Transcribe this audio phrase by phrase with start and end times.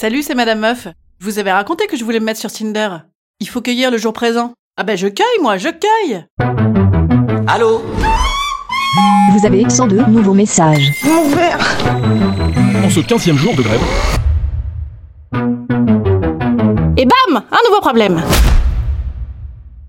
[0.00, 0.88] Salut, c'est Madame Meuf.
[1.18, 2.88] Je vous avais raconté que je voulais me mettre sur Tinder.
[3.38, 4.54] Il faut cueillir le jour présent.
[4.78, 6.24] Ah ben je cueille moi, je cueille
[7.46, 7.82] Allô
[9.34, 10.90] Vous avez 102 nouveaux messages.
[12.82, 13.82] En ce 15e jour de grève,
[16.96, 18.22] Et bam Un nouveau problème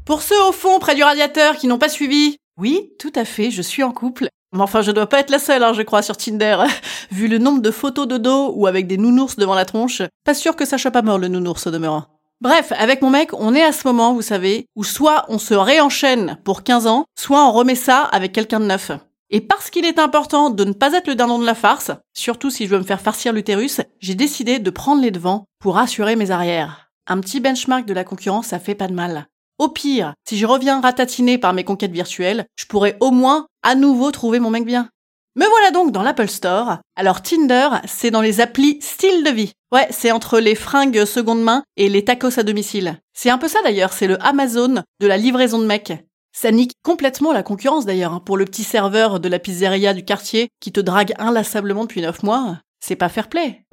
[0.03, 3.49] Pour ceux au fond, près du radiateur, qui n'ont pas suivi, oui, tout à fait,
[3.49, 4.27] je suis en couple.
[4.53, 6.57] Mais enfin, je dois pas être la seule, hein, je crois, sur Tinder.
[7.11, 10.33] Vu le nombre de photos de dos ou avec des nounours devant la tronche, pas
[10.33, 12.05] sûr que ça chope pas mort le nounours au demeurant.
[12.41, 15.53] Bref, avec mon mec, on est à ce moment, vous savez, où soit on se
[15.53, 18.91] réenchaîne pour 15 ans, soit on remet ça avec quelqu'un de neuf.
[19.29, 22.49] Et parce qu'il est important de ne pas être le dindon de la farce, surtout
[22.49, 26.15] si je veux me faire farcir l'utérus, j'ai décidé de prendre les devants pour assurer
[26.15, 26.91] mes arrières.
[27.07, 29.27] Un petit benchmark de la concurrence, ça fait pas de mal.
[29.61, 33.75] Au pire, si je reviens ratatiné par mes conquêtes virtuelles, je pourrais au moins à
[33.75, 34.89] nouveau trouver mon mec bien.
[35.35, 36.79] Me voilà donc dans l'Apple Store.
[36.95, 39.51] Alors Tinder, c'est dans les applis style de vie.
[39.71, 42.97] Ouais, c'est entre les fringues seconde main et les tacos à domicile.
[43.13, 45.93] C'est un peu ça d'ailleurs, c'est le Amazon de la livraison de mecs.
[46.35, 50.03] Ça nique complètement la concurrence d'ailleurs, hein, pour le petit serveur de la pizzeria du
[50.03, 52.57] quartier qui te drague inlassablement depuis 9 mois.
[52.83, 53.63] C'est pas fair play.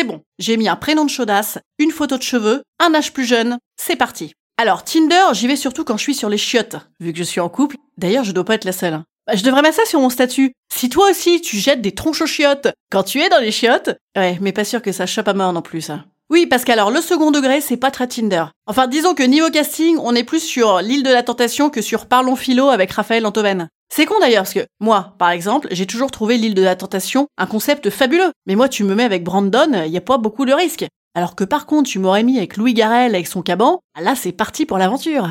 [0.00, 3.26] C'est bon, j'ai mis un prénom de chaudasse, une photo de cheveux, un âge plus
[3.26, 4.32] jeune, c'est parti.
[4.56, 7.38] Alors Tinder, j'y vais surtout quand je suis sur les chiottes, vu que je suis
[7.38, 7.76] en couple.
[7.98, 9.02] D'ailleurs, je dois pas être la seule.
[9.26, 10.54] Bah, je devrais mettre ça sur mon statut.
[10.72, 13.90] Si toi aussi tu jettes des tronches aux chiottes quand tu es dans les chiottes,
[14.16, 15.90] ouais, mais pas sûr que ça chope à mort non plus.
[16.30, 18.44] Oui, parce qu'alors le second degré, c'est pas très Tinder.
[18.66, 22.06] Enfin, disons que niveau casting, on est plus sur l'île de la tentation que sur
[22.06, 23.68] Parlons philo avec Raphaël Antoven.
[23.92, 27.26] C'est con d'ailleurs, parce que moi, par exemple, j'ai toujours trouvé l'île de la tentation
[27.36, 28.30] un concept fabuleux.
[28.46, 30.86] Mais moi, tu me mets avec Brandon, y a pas beaucoup de risques.
[31.14, 34.30] Alors que par contre, tu m'aurais mis avec Louis Garrel avec son caban, là c'est
[34.30, 35.28] parti pour l'aventure.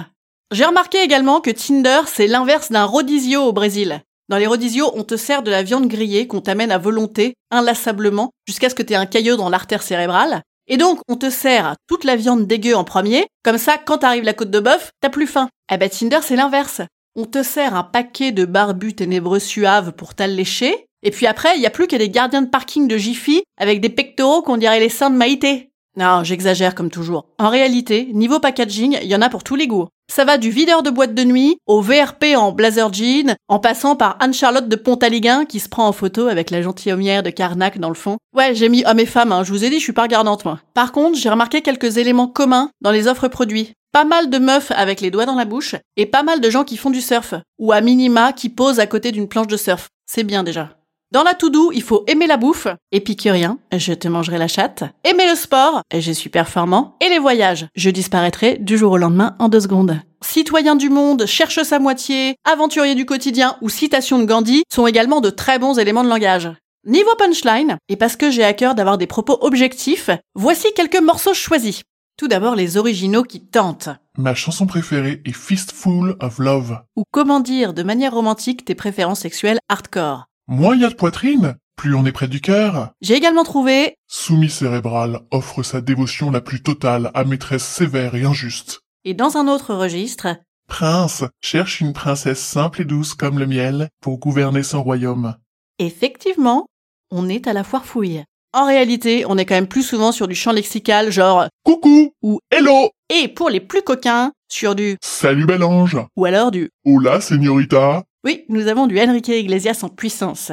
[0.51, 4.01] J'ai remarqué également que Tinder, c'est l'inverse d'un rodizio au Brésil.
[4.27, 8.31] Dans les rodisios, on te sert de la viande grillée qu'on t'amène à volonté, inlassablement,
[8.45, 10.41] jusqu'à ce que t'aies un caillot dans l'artère cérébrale.
[10.67, 14.23] Et donc, on te sert toute la viande dégueu en premier, comme ça, quand t'arrive
[14.23, 15.49] la côte de bœuf, t'as plus faim.
[15.71, 16.81] Eh ben, Tinder, c'est l'inverse.
[17.21, 21.61] On te sert un paquet de barbus ténébreux suaves pour t'allécher, et puis après, il
[21.61, 24.79] y a plus que des gardiens de parking de Jiffy avec des pectoraux qu'on dirait
[24.79, 25.69] les seins de Maïté.
[25.97, 27.25] Non, j'exagère comme toujours.
[27.37, 29.89] En réalité, niveau packaging, il y en a pour tous les goûts.
[30.09, 33.97] Ça va du videur de boîte de nuit au VRP en blazer jean, en passant
[33.97, 37.89] par Anne-Charlotte de Pontaliguin qui se prend en photo avec la gentilhommière de Carnac dans
[37.89, 38.15] le fond.
[38.33, 40.45] Ouais, j'ai mis hommes et femmes, hein, je vous ai dit, je suis pas regardante
[40.45, 40.61] moi.
[40.73, 43.73] Par contre, j'ai remarqué quelques éléments communs dans les offres produits.
[43.91, 46.63] Pas mal de meufs avec les doigts dans la bouche et pas mal de gens
[46.63, 49.89] qui font du surf ou à minima qui posent à côté d'une planche de surf.
[50.05, 50.69] C'est bien déjà.
[51.11, 55.27] Dans la to-do, il faut aimer la bouffe, épicurien, je te mangerai la chatte, aimer
[55.27, 59.49] le sport, je suis performant, et les voyages, je disparaîtrai du jour au lendemain en
[59.49, 59.99] deux secondes.
[60.21, 65.19] Citoyen du monde, cherche sa moitié, aventurier du quotidien ou citation de Gandhi sont également
[65.19, 66.51] de très bons éléments de langage.
[66.85, 71.33] Niveau punchline, et parce que j'ai à cœur d'avoir des propos objectifs, voici quelques morceaux
[71.33, 71.81] choisis.
[72.19, 73.87] Tout d'abord les originaux qui tentent.
[74.17, 76.81] Ma chanson préférée est Fistful of Love.
[76.97, 80.25] Ou comment dire de manière romantique tes préférences sexuelles hardcore.
[80.49, 82.91] Moins il y a de poitrine, plus on est près du cœur.
[82.99, 88.25] J'ai également trouvé Soumis cérébral offre sa dévotion la plus totale à maîtresse sévère et
[88.25, 88.81] injuste.
[89.05, 90.27] Et dans un autre registre,
[90.67, 95.37] Prince cherche une princesse simple et douce comme le miel pour gouverner son royaume.
[95.77, 96.65] effectivement,
[97.11, 98.25] on est à la foire fouille.
[98.51, 102.39] En réalité, on est quand même plus souvent sur du champ lexical genre Coucou ou
[102.49, 107.21] Hello et pour les plus coquins, sur du Salut bel ange ou alors du Hola,
[107.21, 110.51] señorita oui, nous avons du Enrique Iglesias en puissance.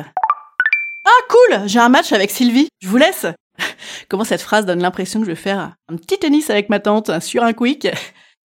[1.05, 3.27] Ah cool, j'ai un match avec Sylvie, je vous laisse.
[4.09, 7.21] Comment cette phrase donne l'impression que je vais faire un petit tennis avec ma tante
[7.21, 7.89] sur un quick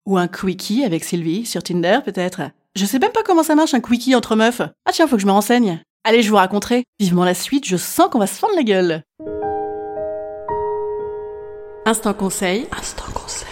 [0.05, 2.41] ou un quickie avec Sylvie sur Tinder peut-être?
[2.75, 4.61] Je sais même pas comment ça marche un quickie entre meufs.
[4.85, 5.81] Ah tiens, faut que je me renseigne.
[6.03, 6.83] Allez, je vous raconterai.
[6.99, 9.03] Vivement la suite, je sens qu'on va se fendre la gueule.
[11.87, 12.65] Instant conseil.
[12.75, 13.47] Instant conseil.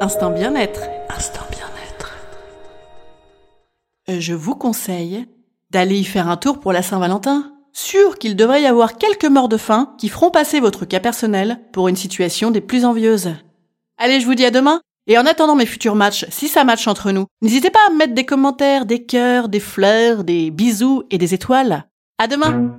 [0.00, 0.80] Instant bien-être.
[1.08, 2.16] Instant bien-être.
[4.10, 5.26] Euh, Je vous conseille
[5.70, 7.52] d'aller y faire un tour pour la Saint-Valentin.
[7.72, 11.60] Sûr qu'il devrait y avoir quelques morts de faim qui feront passer votre cas personnel
[11.72, 13.34] pour une situation des plus envieuses.
[13.98, 16.88] Allez, je vous dis à demain Et en attendant mes futurs matchs, si ça match
[16.88, 21.04] entre nous, n'hésitez pas à me mettre des commentaires, des cœurs, des fleurs, des bisous
[21.12, 21.84] et des étoiles.
[22.18, 22.76] À demain!